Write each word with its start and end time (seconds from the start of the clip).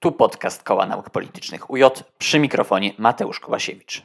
Tu 0.00 0.12
podcast 0.12 0.62
Koła 0.62 0.86
Nauk 0.86 1.10
Politycznych 1.10 1.70
UJ 1.70 1.82
przy 2.18 2.38
mikrofonie 2.38 2.92
Mateusz 2.98 3.40
Kołasiewicz. 3.40 4.02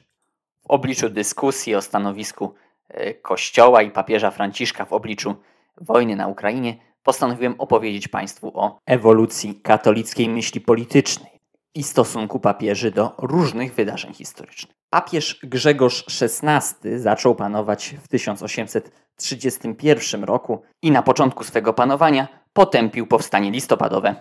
W 0.63 0.67
obliczu 0.67 1.09
dyskusji 1.09 1.75
o 1.75 1.81
stanowisku 1.81 2.53
e, 2.89 3.13
Kościoła 3.13 3.81
i 3.81 3.91
papieża 3.91 4.31
Franciszka 4.31 4.85
w 4.85 4.93
obliczu 4.93 5.35
wojny 5.81 6.15
na 6.15 6.27
Ukrainie 6.27 6.75
postanowiłem 7.03 7.55
opowiedzieć 7.57 8.07
Państwu 8.07 8.59
o 8.59 8.79
ewolucji 8.85 9.59
katolickiej 9.63 10.29
myśli 10.29 10.61
politycznej 10.61 11.39
i 11.75 11.83
stosunku 11.83 12.39
papieży 12.39 12.91
do 12.91 13.15
różnych 13.17 13.73
wydarzeń 13.73 14.13
historycznych. 14.13 14.75
Papież 14.89 15.39
Grzegorz 15.43 16.05
XVI 16.21 16.99
zaczął 16.99 17.35
panować 17.35 17.95
w 18.03 18.07
1831 18.07 20.23
roku 20.23 20.61
i 20.81 20.91
na 20.91 21.01
początku 21.01 21.43
swego 21.43 21.73
panowania 21.73 22.27
potępił 22.53 23.07
powstanie 23.07 23.51
listopadowe 23.51 24.15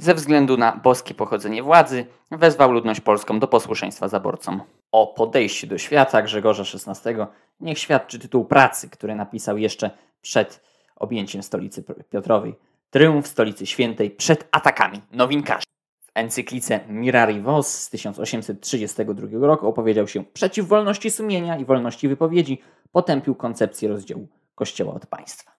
ze 0.00 0.14
względu 0.14 0.56
na 0.56 0.76
boskie 0.76 1.14
pochodzenie 1.14 1.62
władzy 1.62 2.06
wezwał 2.30 2.72
ludność 2.72 3.00
polską 3.00 3.38
do 3.38 3.48
posłuszeństwa 3.48 4.08
zaborcom. 4.08 4.62
O 4.92 5.06
podejściu 5.06 5.66
do 5.66 5.78
świata 5.78 6.22
Grzegorza 6.22 6.62
XVI 6.62 7.14
niech 7.60 7.78
świadczy 7.78 8.18
tytuł 8.18 8.44
pracy, 8.44 8.90
który 8.90 9.14
napisał 9.14 9.58
jeszcze 9.58 9.90
przed 10.22 10.60
objęciem 10.96 11.42
stolicy 11.42 11.84
Piotrowej. 12.10 12.54
Tryumf 12.90 13.26
stolicy 13.28 13.66
świętej 13.66 14.10
przed 14.10 14.48
atakami 14.50 15.00
nowinkarzy. 15.12 15.64
W 16.00 16.10
encyklice 16.14 16.80
Mirari 16.88 17.40
Vos 17.40 17.74
z 17.74 17.90
1832 17.90 19.46
roku 19.46 19.68
opowiedział 19.68 20.08
się 20.08 20.24
przeciw 20.24 20.68
wolności 20.68 21.10
sumienia 21.10 21.56
i 21.56 21.64
wolności 21.64 22.08
wypowiedzi, 22.08 22.62
potępił 22.92 23.34
koncepcję 23.34 23.88
rozdziału 23.88 24.28
Kościoła 24.54 24.94
od 24.94 25.06
państwa. 25.06 25.52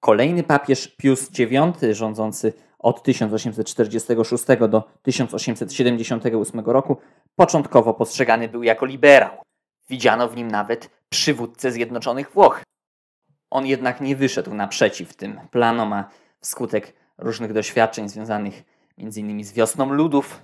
Kolejny 0.00 0.42
papież 0.42 0.88
Pius 0.88 1.38
IX, 1.38 1.96
rządzący 1.96 2.52
od 2.84 3.02
1846 3.02 4.44
do 4.68 4.84
1878 5.02 6.60
roku, 6.60 6.96
początkowo 7.36 7.94
postrzegany 7.94 8.48
był 8.48 8.62
jako 8.62 8.86
liberał. 8.86 9.30
Widziano 9.88 10.28
w 10.28 10.36
nim 10.36 10.50
nawet 10.50 10.90
przywódcę 11.08 11.72
Zjednoczonych 11.72 12.30
Włoch. 12.30 12.62
On 13.50 13.66
jednak 13.66 14.00
nie 14.00 14.16
wyszedł 14.16 14.54
naprzeciw 14.54 15.16
tym 15.16 15.40
planom, 15.50 15.92
a 15.92 16.08
wskutek 16.40 16.92
różnych 17.18 17.52
doświadczeń 17.52 18.08
związanych 18.08 18.64
m.in. 18.98 19.44
z 19.44 19.52
wiosną 19.52 19.92
ludów, 19.92 20.42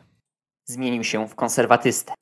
zmienił 0.64 1.04
się 1.04 1.28
w 1.28 1.34
konserwatystę. 1.34 2.14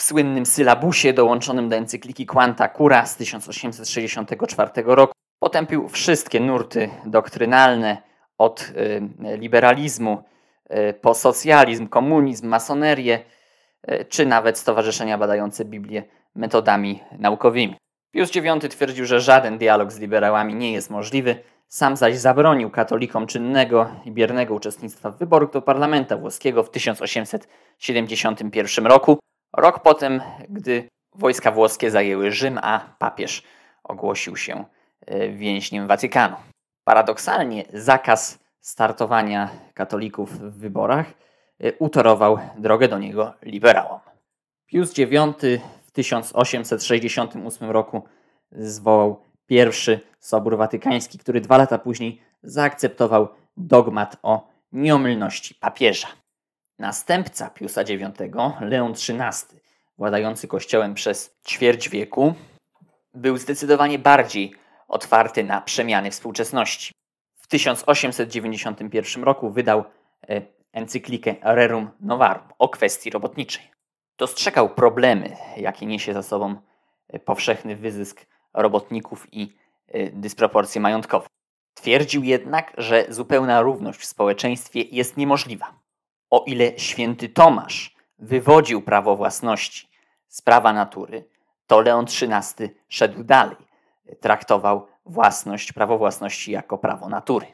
W 0.00 0.02
słynnym 0.02 0.46
sylabusie 0.46 1.12
dołączonym 1.12 1.68
do 1.68 1.76
encykliki 1.76 2.26
Quanta 2.26 2.68
Cura 2.68 3.06
z 3.06 3.16
1864 3.16 4.70
roku 4.84 5.12
potępił 5.38 5.88
wszystkie 5.88 6.40
nurty 6.40 6.90
doktrynalne, 7.06 8.02
od 8.38 8.60
y, 8.60 9.00
liberalizmu 9.38 10.22
y, 10.70 10.94
po 11.00 11.14
socjalizm, 11.14 11.88
komunizm, 11.88 12.48
masonerię, 12.48 13.20
y, 13.90 14.04
czy 14.08 14.26
nawet 14.26 14.58
stowarzyszenia 14.58 15.18
badające 15.18 15.64
Biblię 15.64 16.02
metodami 16.34 17.00
naukowymi. 17.18 17.76
Pius 18.10 18.36
IX 18.36 18.68
twierdził, 18.68 19.06
że 19.06 19.20
żaden 19.20 19.58
dialog 19.58 19.92
z 19.92 19.98
liberałami 19.98 20.54
nie 20.54 20.72
jest 20.72 20.90
możliwy, 20.90 21.36
sam 21.68 21.96
zaś 21.96 22.16
zabronił 22.16 22.70
katolikom 22.70 23.26
czynnego 23.26 23.90
i 24.04 24.12
biernego 24.12 24.54
uczestnictwa 24.54 25.10
w 25.10 25.18
wyborach 25.18 25.50
do 25.50 25.62
parlamentu 25.62 26.18
włoskiego 26.18 26.62
w 26.62 26.70
1871 26.70 28.86
roku, 28.86 29.18
rok 29.56 29.82
potem, 29.82 30.20
gdy 30.48 30.88
wojska 31.14 31.50
włoskie 31.50 31.90
zajęły 31.90 32.30
Rzym, 32.30 32.58
a 32.62 32.80
papież 32.98 33.42
ogłosił 33.84 34.36
się 34.36 34.64
więźniem 35.30 35.86
Watykanu. 35.86 36.36
Paradoksalnie 36.86 37.64
zakaz 37.72 38.38
startowania 38.60 39.50
katolików 39.74 40.38
w 40.38 40.58
wyborach 40.58 41.06
e, 41.60 41.72
utorował 41.72 42.38
drogę 42.58 42.88
do 42.88 42.98
niego 42.98 43.34
liberałom. 43.42 44.00
Pius 44.66 44.98
IX 44.98 45.12
w 45.86 45.90
1868 45.90 47.70
roku 47.70 48.02
zwołał 48.52 49.20
pierwszy 49.46 50.00
Sobór 50.20 50.56
Watykański, 50.56 51.18
który 51.18 51.40
dwa 51.40 51.56
lata 51.56 51.78
później 51.78 52.22
zaakceptował 52.42 53.28
dogmat 53.56 54.16
o 54.22 54.48
nieomylności 54.72 55.54
papieża. 55.54 56.08
Następca 56.78 57.50
Piusa 57.50 57.82
IX, 57.82 58.20
Leon 58.60 58.92
XIII, 58.92 59.60
władający 59.98 60.48
kościołem 60.48 60.94
przez 60.94 61.36
ćwierć 61.48 61.88
wieku, 61.88 62.34
był 63.14 63.36
zdecydowanie 63.36 63.98
bardziej 63.98 64.65
otwarty 64.88 65.44
na 65.44 65.60
przemiany 65.60 66.10
współczesności. 66.10 66.92
W 67.36 67.46
1891 67.46 69.24
roku 69.24 69.50
wydał 69.50 69.84
e, 70.28 70.42
encyklikę 70.72 71.34
Rerum 71.42 71.90
Novarum 72.00 72.48
o 72.58 72.68
kwestii 72.68 73.10
robotniczej. 73.10 73.70
Dostrzegał 74.18 74.68
problemy, 74.68 75.36
jakie 75.56 75.86
niesie 75.86 76.14
za 76.14 76.22
sobą 76.22 76.56
e, 77.08 77.18
powszechny 77.18 77.76
wyzysk 77.76 78.26
robotników 78.54 79.26
i 79.32 79.56
e, 79.88 80.10
dysproporcje 80.10 80.80
majątkowe. 80.80 81.26
Twierdził 81.74 82.22
jednak, 82.24 82.72
że 82.78 83.06
zupełna 83.08 83.62
równość 83.62 84.00
w 84.00 84.04
społeczeństwie 84.04 84.80
jest 84.80 85.16
niemożliwa. 85.16 85.74
O 86.30 86.44
ile 86.46 86.78
święty 86.78 87.28
Tomasz 87.28 87.96
wywodził 88.18 88.82
prawo 88.82 89.16
własności 89.16 89.88
z 90.28 90.42
prawa 90.42 90.72
natury, 90.72 91.24
to 91.66 91.80
Leon 91.80 92.04
XIII 92.04 92.70
szedł 92.88 93.24
dalej 93.24 93.65
traktował 94.20 94.86
własność, 95.06 95.72
prawo 95.72 95.98
własności 95.98 96.52
jako 96.52 96.78
prawo 96.78 97.08
natury. 97.08 97.46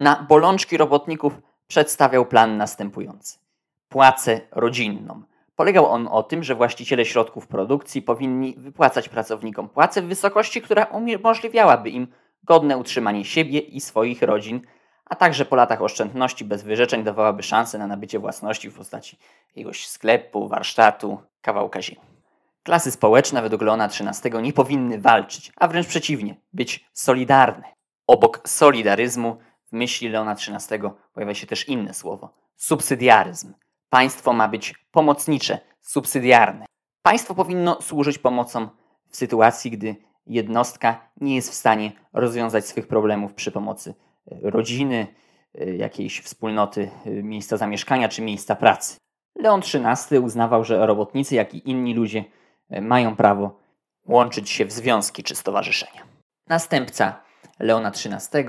Na 0.00 0.26
bolączki 0.28 0.76
robotników 0.76 1.40
przedstawiał 1.66 2.26
plan 2.26 2.56
następujący. 2.56 3.38
Płacę 3.88 4.40
rodzinną. 4.50 5.22
Polegał 5.56 5.86
on 5.86 6.08
o 6.10 6.22
tym, 6.22 6.44
że 6.44 6.54
właściciele 6.54 7.04
środków 7.04 7.46
produkcji 7.46 8.02
powinni 8.02 8.54
wypłacać 8.58 9.08
pracownikom 9.08 9.68
płacę 9.68 10.02
w 10.02 10.06
wysokości, 10.06 10.62
która 10.62 10.84
umożliwiałaby 10.84 11.90
im 11.90 12.08
godne 12.44 12.78
utrzymanie 12.78 13.24
siebie 13.24 13.58
i 13.58 13.80
swoich 13.80 14.22
rodzin, 14.22 14.60
a 15.04 15.16
także 15.16 15.44
po 15.44 15.56
latach 15.56 15.82
oszczędności 15.82 16.44
bez 16.44 16.62
wyrzeczeń 16.62 17.04
dawałaby 17.04 17.42
szansę 17.42 17.78
na 17.78 17.86
nabycie 17.86 18.18
własności 18.18 18.70
w 18.70 18.74
postaci 18.74 19.18
jakiegoś 19.48 19.88
sklepu, 19.88 20.48
warsztatu, 20.48 21.18
kawałka 21.42 21.82
ziemi. 21.82 22.17
Klasy 22.62 22.90
społeczne 22.90 23.42
według 23.42 23.62
Leona 23.62 23.84
XIII 23.84 24.42
nie 24.42 24.52
powinny 24.52 25.00
walczyć, 25.00 25.52
a 25.56 25.68
wręcz 25.68 25.86
przeciwnie, 25.86 26.36
być 26.52 26.90
solidarne. 26.92 27.64
Obok 28.06 28.48
solidaryzmu 28.48 29.36
w 29.66 29.72
myśli 29.72 30.08
Leona 30.08 30.32
XIII 30.32 30.80
pojawia 31.12 31.34
się 31.34 31.46
też 31.46 31.68
inne 31.68 31.94
słowo 31.94 32.34
subsydiaryzm. 32.58 33.54
Państwo 33.90 34.32
ma 34.32 34.48
być 34.48 34.74
pomocnicze, 34.90 35.58
subsydiarne. 35.80 36.66
Państwo 37.02 37.34
powinno 37.34 37.82
służyć 37.82 38.18
pomocą 38.18 38.68
w 39.08 39.16
sytuacji, 39.16 39.70
gdy 39.70 39.96
jednostka 40.26 41.10
nie 41.20 41.34
jest 41.34 41.50
w 41.50 41.54
stanie 41.54 41.92
rozwiązać 42.12 42.66
swych 42.66 42.86
problemów 42.86 43.34
przy 43.34 43.52
pomocy 43.52 43.94
e, 44.30 44.50
rodziny, 44.50 45.06
e, 45.54 45.76
jakiejś 45.76 46.20
wspólnoty, 46.20 46.90
e, 47.06 47.10
miejsca 47.10 47.56
zamieszkania 47.56 48.08
czy 48.08 48.22
miejsca 48.22 48.56
pracy. 48.56 48.96
Leon 49.36 49.60
XIII 49.60 50.18
uznawał, 50.18 50.64
że 50.64 50.86
robotnicy, 50.86 51.34
jak 51.34 51.54
i 51.54 51.70
inni 51.70 51.94
ludzie 51.94 52.24
mają 52.70 53.16
prawo 53.16 53.58
łączyć 54.06 54.50
się 54.50 54.64
w 54.64 54.72
związki 54.72 55.22
czy 55.22 55.34
stowarzyszenia. 55.34 56.02
Następca 56.46 57.22
Leona 57.58 57.88
XIII, 57.88 58.44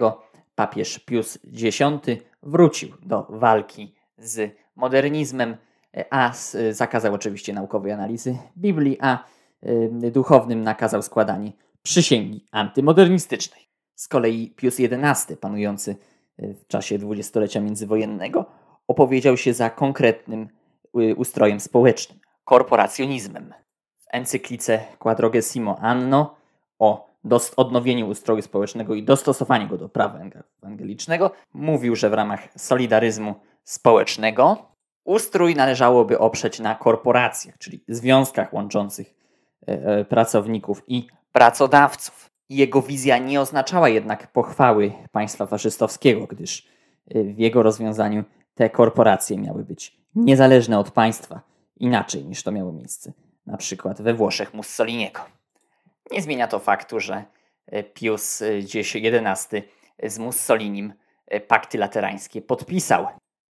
papież 0.56 1.00
Pius 1.00 1.38
X, 1.64 1.80
wrócił 2.44 2.90
do 3.02 3.28
walki 3.30 3.96
z 4.18 4.56
modernizmem, 4.76 5.58
a 6.10 6.32
zakazał 6.72 7.14
oczywiście 7.14 7.54
naukowej 7.54 7.92
analizy 7.92 8.38
Biblii, 8.58 8.98
a 9.02 9.24
duchownym 10.12 10.62
nakazał 10.62 11.02
składanie 11.02 11.52
przysięgi 11.82 12.46
antymodernistycznej. 12.52 13.70
Z 13.96 14.08
kolei 14.08 14.54
Pius 14.56 14.78
XI, 14.80 15.38
panujący 15.38 15.96
w 16.38 16.68
czasie 16.68 16.98
dwudziestolecia 16.98 17.62
międzywojennego, 17.62 18.46
opowiedział 18.88 19.38
się 19.38 19.54
za 19.54 19.70
konkretnym 19.70 20.50
ustrojem 21.16 21.60
społecznym 21.60 22.20
korporacjonizmem 22.44 23.54
encyklice 24.10 24.80
Quadragesimo 25.00 25.80
Anno 25.80 26.36
o 26.80 27.10
odnowieniu 27.58 28.08
ustroju 28.08 28.42
społecznego 28.42 28.96
i 28.96 29.04
dostosowaniu 29.04 29.68
go 29.68 29.78
do 29.78 29.90
prawa 29.90 30.20
ewangelicznego, 30.64 31.32
mówił, 31.54 31.96
że 31.96 32.10
w 32.10 32.14
ramach 32.14 32.48
solidaryzmu 32.58 33.36
społecznego 33.64 34.58
ustrój 35.04 35.56
należałoby 35.56 36.20
oprzeć 36.20 36.60
na 36.60 36.76
korporacjach, 36.76 37.58
czyli 37.58 37.84
związkach 37.88 38.54
łączących 38.54 39.14
e, 39.68 39.72
e, 39.72 40.06
pracowników 40.06 40.84
i 40.88 41.08
pracodawców. 41.32 42.30
Jego 42.50 42.82
wizja 42.82 43.18
nie 43.18 43.42
oznaczała 43.42 43.90
jednak 43.90 44.32
pochwały 44.32 44.92
państwa 45.12 45.46
faszystowskiego, 45.46 46.28
gdyż 46.28 46.68
e, 47.08 47.24
w 47.24 47.40
jego 47.40 47.64
rozwiązaniu 47.64 48.24
te 48.56 48.70
korporacje 48.70 49.38
miały 49.38 49.64
być 49.64 49.98
niezależne 50.16 50.80
od 50.80 50.92
państwa, 50.92 51.42
inaczej 51.78 52.26
niż 52.26 52.44
to 52.44 52.52
miało 52.52 52.72
miejsce 52.72 53.14
na 53.50 53.58
przykład 53.58 54.02
we 54.02 54.14
Włoszech 54.14 54.54
Mussoliniego. 54.54 55.22
Nie 56.12 56.22
zmienia 56.22 56.48
to 56.48 56.60
faktu, 56.60 57.00
że 57.00 57.24
e, 57.68 57.84
Pius 57.84 58.42
XI 58.42 59.58
e, 59.98 60.10
z 60.10 60.20
Mussolinim 60.20 60.94
e, 61.28 61.40
pakty 61.40 61.78
laterańskie 61.78 62.42
podpisał. 62.42 63.08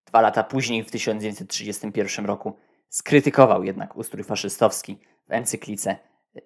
Dwa 0.06 0.20
lata 0.20 0.44
później, 0.44 0.84
w 0.84 0.90
1931 0.90 2.26
roku, 2.26 2.56
skrytykował 2.88 3.64
jednak 3.64 3.96
ustrój 3.96 4.24
faszystowski 4.24 4.98
w 5.28 5.32
encyklice 5.32 5.96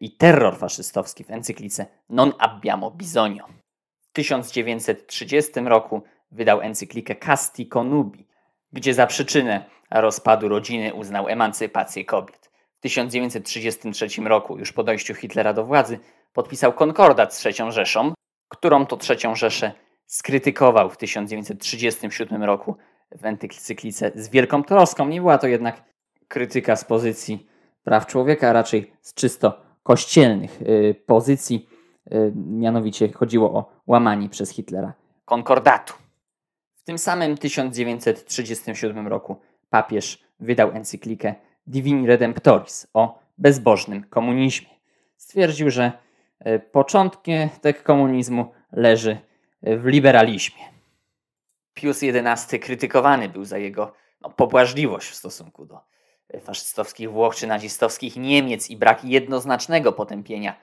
i 0.00 0.16
terror 0.16 0.58
faszystowski 0.58 1.24
w 1.24 1.30
encyklice 1.30 1.86
Non 2.08 2.32
abbiamo 2.38 2.90
bisogno. 2.90 3.46
W 4.00 4.12
1930 4.12 5.52
roku 5.60 6.02
wydał 6.30 6.60
encyklikę 6.60 7.14
Casti 7.14 7.68
Conubi, 7.68 8.26
gdzie 8.72 8.94
za 8.94 9.06
przyczynę 9.06 9.64
rozpadu 9.90 10.48
rodziny 10.48 10.94
uznał 10.94 11.28
emancypację 11.28 12.04
kobiet. 12.04 12.39
W 12.80 12.82
1933 12.82 14.22
roku, 14.22 14.58
już 14.58 14.72
po 14.72 14.84
dojściu 14.84 15.14
Hitlera 15.14 15.52
do 15.52 15.64
władzy, 15.64 15.98
podpisał 16.32 16.72
konkordat 16.72 17.34
z 17.34 17.46
III 17.46 17.72
Rzeszą, 17.72 18.14
którą 18.48 18.86
to 18.86 18.98
III 19.10 19.36
Rzeszę 19.36 19.72
skrytykował 20.06 20.90
w 20.90 20.96
1937 20.96 22.44
roku 22.44 22.76
w 23.12 23.24
encyklice 23.24 24.12
z 24.14 24.28
wielką 24.28 24.64
troską. 24.64 25.08
Nie 25.08 25.20
była 25.20 25.38
to 25.38 25.46
jednak 25.46 25.82
krytyka 26.28 26.76
z 26.76 26.84
pozycji 26.84 27.46
praw 27.84 28.06
człowieka, 28.06 28.48
a 28.48 28.52
raczej 28.52 28.92
z 29.00 29.14
czysto 29.14 29.60
kościelnych 29.82 30.62
y, 30.62 30.94
pozycji. 31.06 31.68
Y, 32.12 32.32
mianowicie 32.36 33.12
chodziło 33.12 33.52
o 33.52 33.72
łamanie 33.86 34.28
przez 34.28 34.50
Hitlera 34.50 34.92
konkordatu. 35.24 35.94
W 36.76 36.82
tym 36.82 36.98
samym 36.98 37.36
1937 37.36 39.08
roku 39.08 39.40
papież 39.70 40.24
wydał 40.40 40.70
encyklikę 40.70 41.34
Divini 41.70 42.06
Redemptoris 42.06 42.86
o 42.94 43.18
bezbożnym 43.38 44.04
komunizmie. 44.04 44.68
Stwierdził, 45.16 45.70
że 45.70 45.92
y, 46.46 46.60
początek 46.72 47.82
komunizmu 47.82 48.52
leży 48.72 49.18
w 49.62 49.86
liberalizmie. 49.86 50.62
Pius 51.74 52.00
XI 52.02 52.58
krytykowany 52.58 53.28
był 53.28 53.44
za 53.44 53.58
jego 53.58 53.92
no, 54.20 54.30
pobłażliwość 54.30 55.08
w 55.08 55.14
stosunku 55.14 55.66
do 55.66 55.80
faszystowskich 56.40 57.10
Włoch 57.10 57.34
czy 57.34 57.46
nazistowskich 57.46 58.16
Niemiec 58.16 58.70
i 58.70 58.76
brak 58.76 59.04
jednoznacznego 59.04 59.92
potępienia 59.92 60.56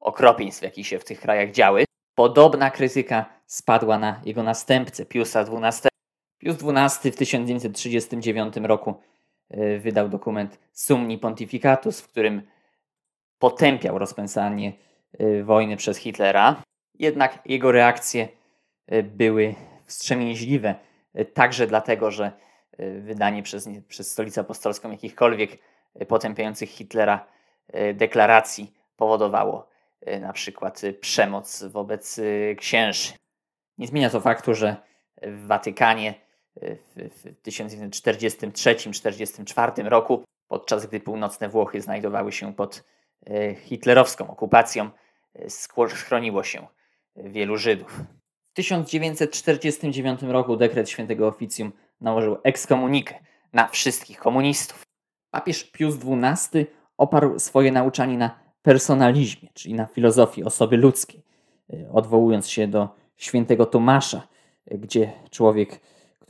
okropieństw, 0.00 0.62
jakie 0.62 0.84
się 0.84 0.98
w 0.98 1.04
tych 1.04 1.20
krajach 1.20 1.50
działy. 1.50 1.84
Podobna 2.14 2.70
krytyka 2.70 3.24
spadła 3.46 3.98
na 3.98 4.20
jego 4.24 4.42
następcę, 4.42 5.06
Piusa 5.06 5.40
XII. 5.40 5.90
Pius 6.38 6.56
XII 6.62 7.12
w 7.12 7.16
1939 7.16 8.56
roku 8.56 8.90
e, 8.90 9.09
wydał 9.80 10.08
dokument 10.08 10.58
Sumni 10.72 11.18
Pontificatus, 11.18 12.00
w 12.00 12.08
którym 12.08 12.42
potępiał 13.38 13.98
rozpęsanie 13.98 14.72
e, 15.18 15.42
wojny 15.42 15.76
przez 15.76 15.96
Hitlera. 15.96 16.62
Jednak 16.98 17.38
jego 17.46 17.72
reakcje 17.72 18.28
e, 18.86 19.02
były 19.02 19.54
wstrzemięźliwe, 19.86 20.74
także 21.34 21.66
dlatego, 21.66 22.10
że 22.10 22.32
Y, 22.80 23.00
wydanie 23.00 23.42
przez, 23.42 23.68
przez 23.88 24.12
Stolicę 24.12 24.40
Apostolską 24.40 24.90
jakichkolwiek 24.90 25.58
y, 26.02 26.06
potępiających 26.06 26.70
Hitlera 26.70 27.26
y, 27.74 27.94
deklaracji 27.94 28.74
powodowało 28.96 29.70
na 30.20 30.32
przykład 30.32 30.82
przemoc 31.00 31.64
wobec 31.64 32.20
księży. 32.56 33.12
Nie 33.78 33.86
zmienia 33.86 34.10
to 34.10 34.20
faktu, 34.20 34.54
że 34.54 34.76
w 35.22 35.46
Watykanie 35.46 36.14
w 36.56 37.34
1943-1944 37.46 39.88
roku, 39.88 40.24
podczas 40.48 40.86
gdy 40.86 41.00
północne 41.00 41.48
Włochy 41.48 41.80
znajdowały 41.80 42.32
się 42.32 42.54
pod 42.54 42.84
hitlerowską 43.56 44.30
okupacją, 44.30 44.90
schroniło 45.48 46.42
się 46.42 46.66
wielu 47.16 47.56
Żydów. 47.56 48.02
W 48.50 48.52
1949 48.52 50.22
roku 50.22 50.56
dekret 50.56 50.90
świętego 50.90 51.28
oficjum 51.28 51.72
nałożył 52.00 52.36
ekskomunikę 52.42 53.14
na 53.52 53.68
wszystkich 53.68 54.18
komunistów. 54.18 54.82
Papież 55.30 55.64
Pius 55.64 55.94
XII 55.94 56.66
oparł 56.96 57.38
swoje 57.38 57.72
nauczanie 57.72 58.18
na 58.18 58.40
personalizmie, 58.62 59.48
czyli 59.54 59.74
na 59.74 59.86
filozofii 59.86 60.44
osoby 60.44 60.76
ludzkiej, 60.76 61.22
e, 61.72 61.92
odwołując 61.92 62.48
się 62.48 62.68
do 62.68 62.88
świętego 63.16 63.66
Tomasza, 63.66 64.28
e, 64.66 64.78
gdzie 64.78 65.12
człowiek, 65.30 65.80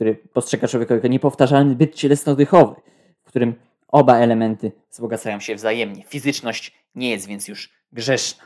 który 0.01 0.15
postrzega 0.15 0.67
człowieka 0.67 0.95
jako 0.95 1.07
niepowtarzalny 1.07 1.75
byt 1.75 1.95
cielesno-dychowy, 1.95 2.75
w 3.23 3.27
którym 3.27 3.53
oba 3.87 4.17
elementy 4.17 4.71
wzbogacają 4.91 5.39
się 5.39 5.55
wzajemnie. 5.55 6.03
Fizyczność 6.03 6.73
nie 6.95 7.09
jest 7.09 7.27
więc 7.27 7.47
już 7.47 7.69
grzeszna. 7.91 8.43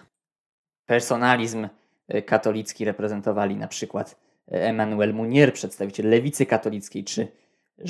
Personalizm 0.85 1.67
e, 2.07 2.21
katolicki 2.21 2.85
reprezentowali 2.85 3.55
na 3.55 3.67
przykład 3.67 4.19
Emmanuel 4.47 5.13
Munier, 5.13 5.53
przedstawiciel 5.53 6.09
lewicy 6.09 6.45
katolickiej, 6.45 7.03
czy 7.03 7.27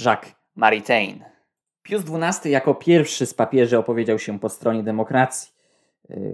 Jacques 0.06 0.36
Maritain. 0.56 1.24
Pius 1.84 2.04
XII 2.10 2.52
jako 2.52 2.76
pierwszy 2.76 3.26
z 3.26 3.34
papieży 3.34 3.78
opowiedział 3.78 4.20
się 4.20 4.40
po 4.40 4.50
stronie 4.50 4.84
demokracji. 4.84 5.52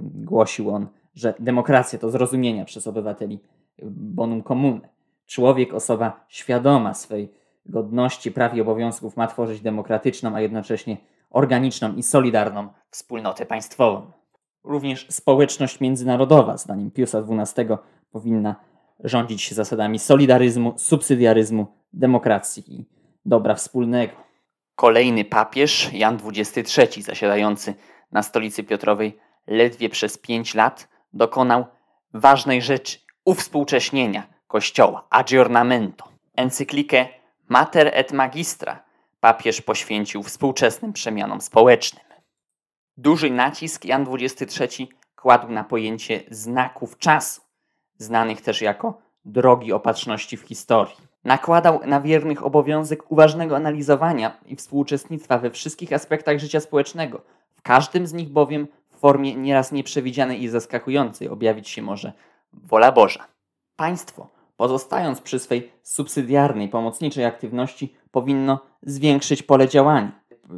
Głosił 0.02 0.70
on, 0.70 0.88
że 1.16 1.34
demokracja 1.40 2.00
to 2.00 2.10
zrozumienia 2.10 2.66
przez 2.66 2.88
obywateli 2.88 3.40
bonum 3.92 4.44
comune. 4.44 4.82
Człowiek, 5.32 5.74
osoba 5.74 6.26
świadoma 6.28 6.94
swej 6.94 7.34
godności, 7.66 8.32
praw 8.32 8.54
i 8.56 8.62
obowiązków 8.62 9.18
ma 9.18 9.28
tworzyć 9.28 9.62
demokratyczną, 9.62 10.36
a 10.36 10.42
jednocześnie 10.42 10.98
organiczną 11.30 11.96
i 11.96 12.04
solidarną 12.04 12.68
wspólnotę 12.90 13.46
państwową. 13.46 14.12
Również 14.64 15.08
społeczność 15.10 15.80
międzynarodowa, 15.80 16.58
zdaniem 16.58 16.92
Piusa 16.92 17.20
XII, 17.20 17.66
powinna 18.12 18.56
rządzić 19.04 19.42
się 19.42 19.56
zasadami 19.56 20.00
solidaryzmu, 20.00 20.74
subsydiaryzmu, 20.78 21.68
demokracji 21.94 22.64
i 22.74 22.86
dobra 23.26 23.56
wspólnego. 23.56 24.14
Kolejny 24.76 25.26
papież, 25.26 25.94
Jan 25.94 26.20
XXIII, 26.26 27.04
zasiadający 27.04 27.74
na 28.12 28.24
stolicy 28.24 28.64
Piotrowej 28.64 29.20
ledwie 29.48 29.90
przez 29.90 30.18
pięć 30.18 30.56
lat, 30.56 30.88
dokonał 31.14 31.66
ważnej 32.14 32.62
rzeczy 32.62 32.98
uwspółcześnienia 33.26 34.31
Kościoła, 34.52 35.08
aggiornamento. 35.10 36.06
Encyklikę 36.36 37.08
Mater 37.50 37.92
et 37.94 38.12
Magistra 38.12 38.84
papież 39.20 39.62
poświęcił 39.62 40.24
współczesnym 40.24 40.94
przemianom 40.94 41.42
społecznym. 41.42 42.04
Duży 42.98 43.30
nacisk 43.30 43.86
Jan 43.86 44.08
XXIII 44.12 44.90
kładł 45.16 45.50
na 45.50 45.64
pojęcie 45.64 46.24
znaków 46.32 46.98
czasu, 46.98 47.42
znanych 47.98 48.42
też 48.42 48.62
jako 48.62 49.02
drogi 49.26 49.74
opatrzności 49.74 50.38
w 50.38 50.42
historii. 50.42 50.96
Nakładał 51.24 51.80
na 51.86 52.02
wiernych 52.02 52.46
obowiązek 52.46 53.12
uważnego 53.12 53.56
analizowania 53.56 54.38
i 54.46 54.56
współuczestnictwa 54.56 55.38
we 55.38 55.52
wszystkich 55.52 55.94
aspektach 55.94 56.40
życia 56.40 56.60
społecznego, 56.60 57.22
w 57.56 57.62
każdym 57.62 58.08
z 58.08 58.14
nich 58.14 58.30
bowiem 58.30 58.68
w 58.90 59.00
formie 59.00 59.36
nieraz 59.36 59.72
nieprzewidzianej 59.72 60.44
i 60.44 60.50
zaskakującej 60.50 61.30
objawić 61.30 61.70
się 61.70 61.82
może 61.82 62.14
wola 62.54 62.92
Boża. 62.92 63.26
Państwo, 63.76 64.41
pozostając 64.62 65.22
przy 65.22 65.40
swej 65.40 65.72
subsydiarnej, 65.84 66.70
pomocniczej 66.70 67.26
aktywności, 67.26 67.96
powinno 68.12 68.60
zwiększyć 68.82 69.44
pole 69.44 69.68
działania. 69.68 70.12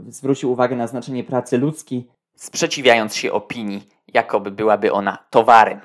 Zwrócił 0.07 0.51
uwagę 0.51 0.75
na 0.75 0.87
znaczenie 0.87 1.23
pracy 1.23 1.57
ludzkiej, 1.57 2.07
sprzeciwiając 2.35 3.15
się 3.15 3.31
opinii, 3.31 3.87
jakoby 4.13 4.51
byłaby 4.51 4.91
ona 4.93 5.17
towarem 5.29 5.81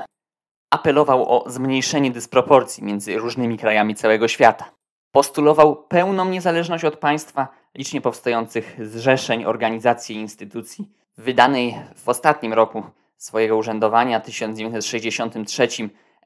apelował 0.70 1.28
o 1.28 1.50
zmniejszenie 1.50 2.10
dysproporcji 2.10 2.84
między 2.84 3.18
różnymi 3.18 3.58
krajami 3.58 3.94
całego 3.94 4.28
świata. 4.28 4.70
Postulował 5.12 5.76
pełną 5.76 6.24
niezależność 6.24 6.84
od 6.84 6.96
państwa, 6.96 7.48
licznie 7.74 8.00
powstających 8.00 8.76
zrzeszeń, 8.82 9.44
organizacji 9.44 10.16
i 10.16 10.20
instytucji. 10.20 10.88
W 11.18 11.22
wydanej 11.22 11.74
w 11.96 12.08
ostatnim 12.08 12.52
roku 12.52 12.82
swojego 13.16 13.56
urzędowania, 13.56 14.20
1963, 14.20 15.68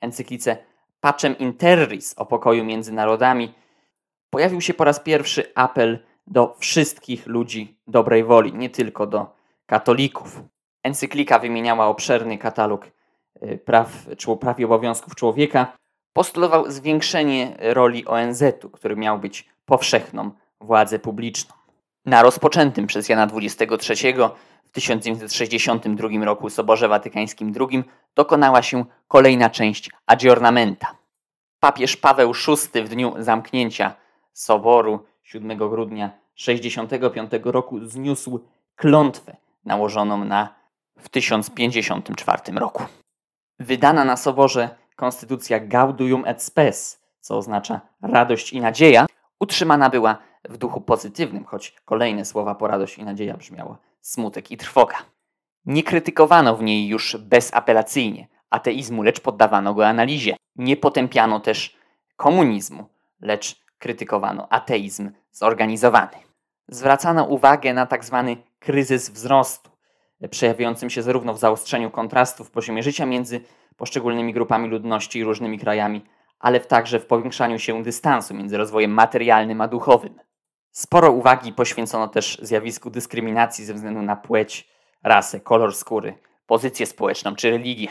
encyklice 0.01 0.72
Pacem 1.05 1.39
Interris 1.39 2.15
o 2.17 2.27
pokoju 2.27 2.65
między 2.65 2.93
narodami, 2.93 3.55
pojawił 4.31 4.61
się 4.61 4.75
po 4.75 4.85
raz 4.85 5.01
pierwszy 5.01 5.53
apel 5.55 5.99
do 6.27 6.57
wszystkich 6.59 7.27
ludzi 7.27 7.79
dobrej 7.87 8.25
woli, 8.25 8.53
nie 8.53 8.71
tylko 8.71 9.07
do 9.07 9.37
katolików. 9.67 10.41
Encyklika 10.85 11.39
wymieniała 11.39 11.87
obszerny 11.87 12.39
katalog 12.39 12.87
Y, 13.43 13.59
praw, 13.59 14.07
praw 14.41 14.61
i 14.61 14.65
obowiązków 14.65 15.15
człowieka, 15.15 15.77
postulował 16.13 16.71
zwiększenie 16.71 17.57
roli 17.61 18.07
ONZ-u, 18.07 18.71
który 18.71 18.97
miał 18.97 19.19
być 19.19 19.49
powszechną 19.65 20.31
władzę 20.61 20.99
publiczną. 20.99 21.55
Na 22.07 22.23
rozpoczętym 22.23 22.87
przez 22.87 23.09
Jana 23.09 23.29
XXIII 23.35 24.15
w 24.65 24.73
1962 24.73 26.25
roku 26.25 26.51
Soborze 26.51 26.89
Watykańskim 26.89 27.53
II 27.61 27.85
dokonała 28.15 28.63
się 28.63 28.85
kolejna 29.09 29.51
część 29.51 29.91
aggiornamenta. 30.07 30.97
Papież 31.61 31.97
Paweł 31.97 32.33
VI 32.33 32.83
w 32.83 32.89
dniu 32.89 33.15
zamknięcia 33.19 33.95
Soboru 34.33 35.05
7 35.23 35.59
grudnia 35.59 36.11
1965 36.35 37.31
roku 37.45 37.87
zniósł 37.87 38.41
klątwę 38.77 39.37
nałożoną 39.65 40.25
na 40.25 40.55
w 40.99 41.09
1054 41.09 42.53
roku. 42.53 42.85
Wydana 43.59 44.05
na 44.05 44.17
soborze 44.17 44.69
konstytucja 44.97 45.61
Gaudium 45.61 46.25
et 46.27 46.43
Spes, 46.43 47.01
co 47.21 47.37
oznacza 47.37 47.81
radość 48.03 48.53
i 48.53 48.61
nadzieja, 48.61 49.07
utrzymana 49.41 49.91
była 49.91 50.19
w 50.49 50.57
duchu 50.57 50.81
pozytywnym, 50.81 51.45
choć 51.45 51.75
kolejne 51.85 52.25
słowa 52.25 52.55
po 52.55 52.67
radość 52.67 52.99
i 52.99 53.05
nadzieja 53.05 53.37
brzmiało 53.37 53.79
smutek 54.01 54.51
i 54.51 54.57
trwoga. 54.57 54.97
Nie 55.67 55.83
krytykowano 55.83 56.57
w 56.57 56.63
niej 56.63 56.89
już 56.89 57.17
bezapelacyjnie 57.17 58.29
ateizmu, 58.51 59.03
lecz 59.03 59.21
poddawano 59.21 59.75
go 59.75 59.87
analizie. 59.87 60.37
Nie 60.57 60.77
potępiano 60.77 61.41
też 61.41 61.77
komunizmu, 62.17 62.85
lecz 63.21 63.63
krytykowano 63.79 64.53
ateizm 64.53 65.11
zorganizowany. 65.33 66.17
Zwracano 66.69 67.25
uwagę 67.25 67.75
na 67.75 67.87
tzw. 67.87 68.25
Tak 68.29 68.53
kryzys 68.59 69.11
wzrostu, 69.11 69.71
przejawiającym 70.31 70.91
się 70.91 71.03
zarówno 71.03 71.35
w 71.35 71.39
zaostrzeniu 71.39 71.91
kontrastów 71.91 72.49
w 72.49 72.51
poziomie 72.51 72.83
życia 72.83 73.07
między 73.07 73.41
poszczególnymi 73.77 74.33
grupami 74.33 74.69
ludności 74.69 75.19
i 75.19 75.25
różnymi 75.25 75.59
krajami, 75.59 76.05
ale 76.39 76.61
także 76.61 77.01
w 77.01 77.07
powiększaniu 77.07 77.59
się 77.59 77.83
dystansu 77.83 78.35
między 78.35 78.57
rozwojem 78.57 78.91
materialnym 78.91 79.61
a 79.61 79.69
duchowym. 79.69 80.15
Sporo 80.73 81.13
uwagi 81.13 81.53
poświęcono 81.53 82.09
też 82.09 82.39
zjawisku 82.43 82.91
dyskryminacji 82.91 83.65
ze 83.65 83.75
względu 83.75 84.03
na 84.03 84.17
płeć, 84.17 84.69
rasę, 85.03 85.41
kolor 85.41 85.75
skóry, 85.75 86.19
pozycję 86.47 86.87
społeczną 86.87 87.35
czy 87.35 87.51
religię. 87.51 87.89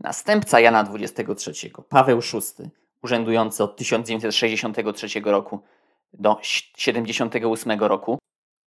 Następca 0.00 0.60
Jana 0.60 0.90
XXIII, 0.94 1.72
Paweł 1.88 2.20
VI, 2.20 2.70
urzędujący 3.02 3.64
od 3.64 3.76
1963 3.76 5.20
roku 5.24 5.60
do 6.12 6.34
1978 6.34 7.80
roku, 7.80 8.18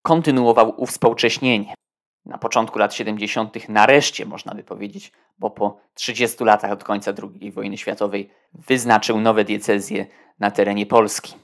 kontynuował 0.02 0.74
uwspółcześnienie. 0.76 1.74
Na 2.24 2.38
początku 2.38 2.78
lat 2.78 2.94
70. 2.94 3.68
nareszcie, 3.68 4.26
można 4.26 4.54
by 4.54 4.64
powiedzieć, 4.64 5.12
bo 5.38 5.50
po 5.50 5.80
30 5.94 6.44
latach 6.44 6.70
od 6.70 6.84
końca 6.84 7.12
II 7.22 7.52
wojny 7.52 7.78
światowej 7.78 8.30
wyznaczył 8.54 9.20
nowe 9.20 9.44
diecezje 9.44 10.06
na 10.38 10.50
terenie 10.50 10.86
Polski. 10.86 11.41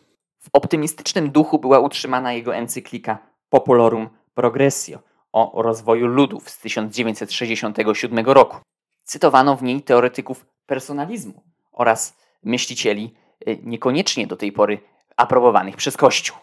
W 0.48 0.50
optymistycznym 0.52 1.30
duchu 1.30 1.58
była 1.58 1.78
utrzymana 1.78 2.32
jego 2.32 2.54
encyklika 2.54 3.18
Populorum 3.48 4.08
Progressio 4.34 4.98
o 5.32 5.62
rozwoju 5.62 6.06
ludów 6.06 6.50
z 6.50 6.58
1967 6.58 8.26
roku. 8.26 8.56
Cytowano 9.04 9.56
w 9.56 9.62
niej 9.62 9.82
teoretyków 9.82 10.46
personalizmu 10.66 11.42
oraz 11.72 12.16
myślicieli 12.42 13.14
y, 13.48 13.58
niekoniecznie 13.62 14.26
do 14.26 14.36
tej 14.36 14.52
pory 14.52 14.78
aprobowanych 15.16 15.76
przez 15.76 15.96
Kościół. 15.96 16.36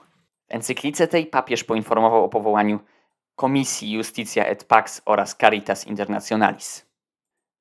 W 0.50 0.54
encyklice 0.54 1.08
tej 1.08 1.26
papież 1.26 1.64
poinformował 1.64 2.24
o 2.24 2.30
powołaniu 2.30 2.80
Komisji 3.36 3.92
Justitia 3.92 4.46
et 4.46 4.64
Pax 4.64 5.02
oraz 5.06 5.36
Caritas 5.36 5.88
Internationalis. 5.88 6.86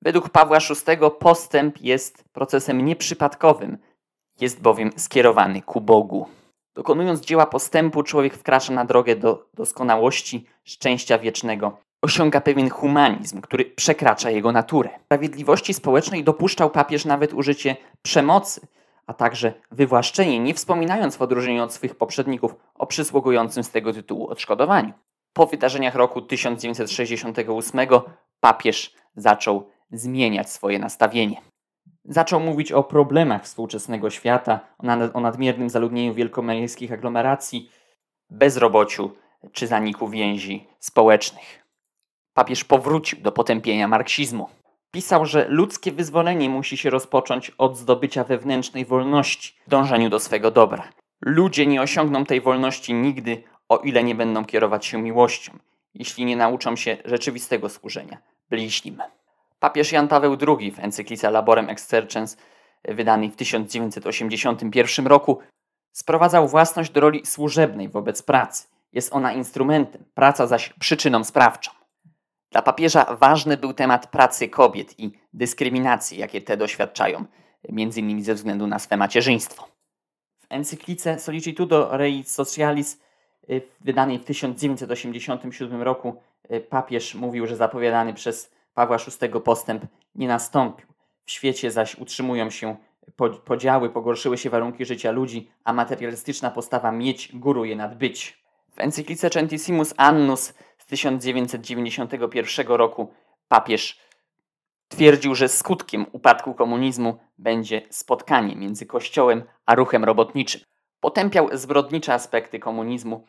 Według 0.03 0.29
Pawła 0.29 0.59
VI 0.59 1.11
postęp 1.19 1.81
jest 1.81 2.25
procesem 2.33 2.85
nieprzypadkowym, 2.85 3.79
jest 4.41 4.63
bowiem 4.63 4.91
skierowany 4.97 5.63
ku 5.63 5.81
Bogu. 5.81 6.27
Dokonując 6.75 7.21
dzieła 7.21 7.47
postępu, 7.47 8.03
człowiek 8.03 8.35
wkracza 8.35 8.73
na 8.73 8.85
drogę 8.85 9.17
do 9.17 9.47
doskonałości, 9.55 10.47
szczęścia 10.65 11.19
wiecznego. 11.19 11.77
Osiąga 12.03 12.41
pewien 12.41 12.71
humanizm, 12.71 13.41
który 13.41 13.65
przekracza 13.65 14.31
jego 14.31 14.53
naturę. 14.53 14.91
Sprawiedliwości 15.05 15.75
społecznej 15.75 16.25
dopuszczał 16.25 16.71
papież 16.71 17.05
nawet 17.05 17.35
użycie 17.35 17.77
przemocy, 18.03 18.67
a 19.07 19.15
także 19.15 19.53
wywłaszczenie, 19.71 20.41
nie 20.41 20.55
wspominając 20.55 21.17
w 21.17 21.23
odróżnieniu 21.23 21.63
od 21.63 21.73
swych 21.73 21.95
poprzedników 21.95 22.55
o 22.75 22.87
przysługującym 22.87 23.65
z 23.65 23.71
tego 23.71 23.93
tytułu 23.93 24.29
odszkodowaniu. 24.29 24.93
Po 25.33 25.47
wydarzeniach 25.47 25.95
roku 25.95 26.23
1968 26.23 27.89
papież 28.41 28.95
zaczął 29.17 29.71
zmieniać 29.91 30.51
swoje 30.51 30.79
nastawienie. 30.79 31.37
Zaczął 32.05 32.41
mówić 32.41 32.73
o 32.73 32.83
problemach 32.83 33.45
współczesnego 33.45 34.11
świata, 34.11 34.61
o 35.15 35.21
nadmiernym 35.21 35.71
zaludnieniu 35.71 36.15
wielkomiejskich 36.15 36.93
aglomeracji, 36.93 37.71
bezrobociu 38.31 39.11
czy 39.53 39.67
zaniku 39.67 40.09
więzi 40.09 40.67
społecznych. 40.79 41.65
Papież 42.35 42.65
powrócił 42.65 43.21
do 43.21 43.33
potępienia 43.33 43.89
marksizmu. 43.89 44.49
Pisał, 44.91 45.27
że 45.27 45.47
ludzkie 45.49 45.93
wyzwolenie 45.93 46.49
musi 46.49 46.77
się 46.77 46.91
rozpocząć 46.91 47.51
od 47.59 47.79
zdobycia 47.79 48.25
wewnętrznej 48.25 48.85
wolności 48.85 49.55
dążeniu 49.69 50.11
do 50.11 50.21
swego 50.21 50.51
dobra. 50.51 50.89
Ludzie 51.21 51.67
nie 51.67 51.83
osiągną 51.83 52.25
tej 52.25 52.41
wolności 52.41 52.95
nigdy, 52.95 53.43
o 53.69 53.79
ile 53.79 54.05
nie 54.05 54.15
będą 54.15 54.45
kierować 54.45 54.87
się 54.87 55.03
miłością, 55.03 55.59
jeśli 55.95 56.25
nie 56.25 56.37
nauczą 56.37 56.77
się 56.77 56.97
rzeczywistego 57.05 57.69
służenia 57.69 58.19
bliźnim. 58.51 59.03
Papież 59.65 59.93
Jan 59.93 60.09
Paweł 60.09 60.37
II 60.49 60.71
w 60.71 60.79
encyklice 60.79 61.31
Laborem 61.31 61.71
Exercens 61.71 62.37
wydanej 62.85 63.31
w 63.31 63.37
1981 63.37 65.07
roku 65.07 65.39
sprowadzał 65.93 66.49
własność 66.49 66.91
do 66.91 67.01
roli 67.01 67.27
służebnej 67.27 67.89
wobec 67.89 68.23
pracy. 68.23 68.67
Jest 68.93 69.13
ona 69.13 69.33
instrumentem, 69.33 70.05
praca 70.15 70.47
zaś 70.47 70.73
przyczyną 70.73 71.25
sprawczą. 71.25 71.71
Dla 72.51 72.63
papieża 72.63 73.17
ważny 73.21 73.57
był 73.57 73.73
temat 73.73 74.07
pracy 74.07 74.49
kobiet 74.49 75.01
i 75.01 75.13
dyskryminacji, 75.33 76.19
jakie 76.19 76.41
te 76.41 76.57
doświadczają, 76.57 77.25
m.in. 77.69 78.25
ze 78.25 78.35
względu 78.35 78.67
na 78.67 78.79
swe 78.79 78.97
macierzyństwo. 78.97 79.69
W 80.41 80.47
encyklice 80.49 81.19
Solicitudo 81.19 81.97
Rei 81.97 82.25
Socialis 82.25 83.01
y, 83.51 83.63
wydanej 83.81 84.19
w 84.19 84.25
1987 84.25 85.83
roku 85.83 86.17
y, 86.53 86.61
papież 86.61 87.15
mówił, 87.15 87.47
że 87.47 87.57
zapowiadany 87.57 88.15
przez 88.15 88.54
Pawła 88.75 88.97
VI 88.97 89.41
postęp 89.45 89.87
nie 90.15 90.29
nastąpił. 90.29 90.87
W 91.25 91.31
świecie 91.31 91.71
zaś 91.71 91.99
utrzymują 91.99 92.51
się 92.51 92.77
podziały, 93.45 93.91
pogorszyły 93.91 94.39
się 94.39 94.51
warunki 94.51 94.85
życia 94.85 95.11
ludzi, 95.11 95.51
a 95.65 95.73
materialistyczna 95.73 96.51
postawa 96.51 96.93
mieć 96.93 97.37
góruje 97.37 97.77
nad 97.77 97.99
być. 97.99 98.45
W 98.71 98.81
encyklice 98.81 99.31
Centissimus 99.31 99.95
Annus 99.97 100.55
z 100.79 100.87
1991 100.87 102.67
roku 102.67 103.13
papież 103.49 104.01
twierdził, 104.89 105.35
że 105.35 105.49
skutkiem 105.49 106.07
upadku 106.13 106.55
komunizmu 106.55 107.19
będzie 107.39 107.83
spotkanie 107.91 108.57
między 108.57 108.87
Kościołem 108.87 109.45
a 109.67 109.75
ruchem 109.75 110.05
robotniczym. 110.05 110.61
Potępiał 111.01 111.49
zbrodnicze 111.53 112.15
aspekty 112.15 112.59
komunizmu, 112.59 113.27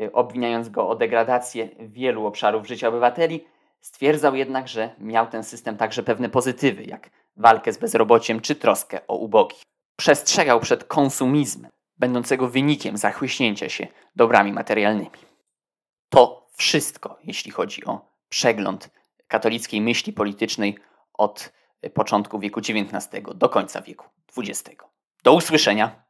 y, 0.00 0.12
obwiniając 0.12 0.68
go 0.68 0.88
o 0.88 0.96
degradację 0.96 1.68
wielu 1.78 2.26
obszarów 2.26 2.66
życia 2.66 2.88
obywateli, 2.88 3.44
Stwierdzał 3.84 4.34
jednak, 4.34 4.68
że 4.68 4.94
miał 4.98 5.26
ten 5.26 5.44
system 5.44 5.76
także 5.76 6.02
pewne 6.02 6.28
pozytywy, 6.28 6.84
jak 6.84 7.10
walkę 7.36 7.72
z 7.72 7.78
bezrobociem 7.78 8.40
czy 8.40 8.54
troskę 8.54 9.06
o 9.06 9.16
ubogich. 9.16 9.62
Przestrzegał 9.96 10.60
przed 10.60 10.84
konsumizmem, 10.84 11.70
będącego 11.96 12.48
wynikiem 12.48 12.96
zachłyśnięcia 12.96 13.68
się 13.68 13.86
dobrami 14.16 14.52
materialnymi. 14.52 15.10
To 16.08 16.46
wszystko, 16.56 17.18
jeśli 17.24 17.50
chodzi 17.50 17.84
o 17.84 18.08
przegląd 18.28 18.90
katolickiej 19.28 19.80
myśli 19.80 20.12
politycznej 20.12 20.78
od 21.12 21.52
początku 21.94 22.38
wieku 22.38 22.60
XIX 22.60 23.22
do 23.34 23.48
końca 23.48 23.82
wieku 23.82 24.06
XX. 24.38 24.76
Do 25.22 25.34
usłyszenia. 25.34 26.03